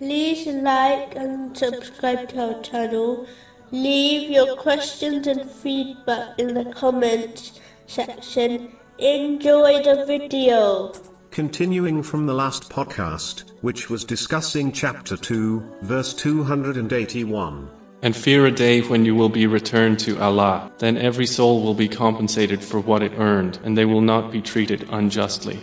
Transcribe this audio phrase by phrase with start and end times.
[0.00, 3.26] like and subscribe to our channel.
[3.70, 8.72] Leave your questions and feedback in the comments section.
[8.98, 10.92] Enjoy the video.
[11.30, 17.68] Continuing from the last podcast, which was discussing chapter 2, verse 281.
[18.02, 20.70] And fear a day when you will be returned to Allah.
[20.78, 24.42] Then every soul will be compensated for what it earned, and they will not be
[24.42, 25.58] treated unjustly.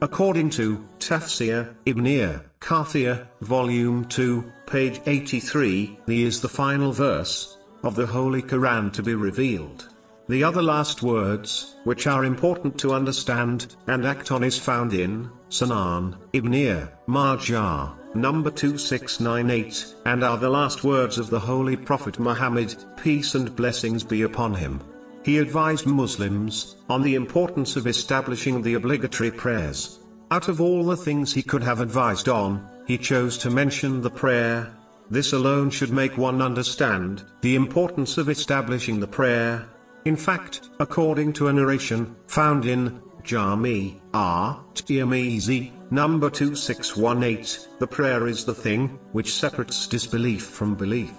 [0.00, 7.96] According to Tafsir Ibn Kathir, Volume 2, page 83, the is the final verse of
[7.96, 9.88] the Holy Quran to be revealed.
[10.28, 15.30] The other last words, which are important to understand and act on, is found in
[15.50, 22.72] Sunan Ibn Majah, number 2698, and are the last words of the Holy Prophet Muhammad,
[23.02, 24.80] peace and blessings be upon him.
[25.28, 29.98] He advised Muslims on the importance of establishing the obligatory prayers.
[30.30, 34.08] Out of all the things he could have advised on, he chose to mention the
[34.08, 34.72] prayer.
[35.10, 39.68] This alone should make one understand the importance of establishing the prayer.
[40.06, 44.64] In fact, according to a narration found in Jami R.
[44.72, 51.12] Tirmizi, number 2618, the prayer is the thing which separates disbelief from belief.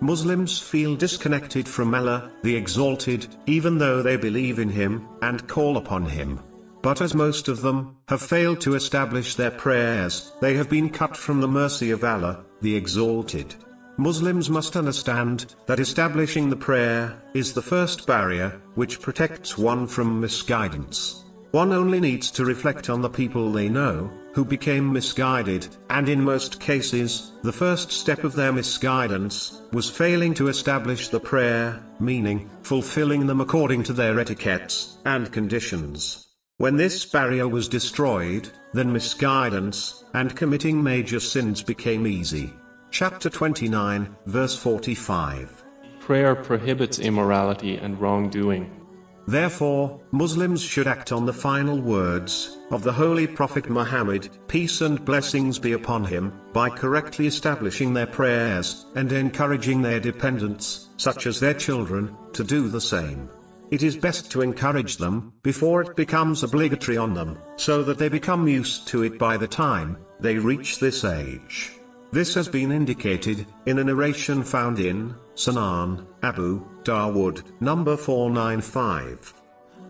[0.00, 5.76] Muslims feel disconnected from Allah, the Exalted, even though they believe in Him and call
[5.76, 6.40] upon Him.
[6.82, 11.16] But as most of them have failed to establish their prayers, they have been cut
[11.16, 13.54] from the mercy of Allah, the Exalted.
[13.96, 20.20] Muslims must understand that establishing the prayer is the first barrier which protects one from
[20.20, 21.24] misguidance.
[21.52, 26.22] One only needs to reflect on the people they know, who became misguided, and in
[26.22, 32.50] most cases, the first step of their misguidance was failing to establish the prayer, meaning,
[32.62, 36.28] fulfilling them according to their etiquettes and conditions.
[36.58, 42.52] When this barrier was destroyed, then misguidance and committing major sins became easy.
[42.90, 45.64] Chapter 29, verse 45.
[46.00, 48.85] Prayer prohibits immorality and wrongdoing.
[49.28, 55.04] Therefore, Muslims should act on the final words of the Holy Prophet Muhammad, peace and
[55.04, 61.40] blessings be upon him, by correctly establishing their prayers and encouraging their dependents, such as
[61.40, 63.28] their children, to do the same.
[63.72, 68.08] It is best to encourage them before it becomes obligatory on them, so that they
[68.08, 71.75] become used to it by the time they reach this age.
[72.12, 79.34] This has been indicated in a narration found in Sunan Abu Dawood, number 495.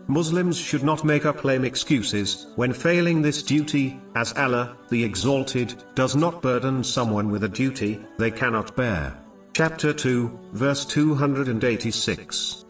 [0.07, 5.75] Muslims should not make up lame excuses when failing this duty, as Allah, the Exalted,
[5.95, 9.17] does not burden someone with a duty they cannot bear.
[9.53, 12.65] Chapter 2, verse 286.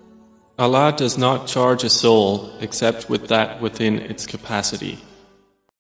[0.60, 4.98] Allah does not charge a soul except with that within its capacity.